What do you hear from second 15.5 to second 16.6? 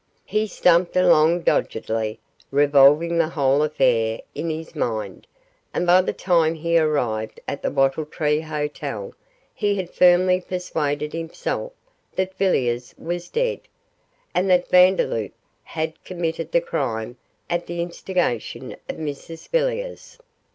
had committed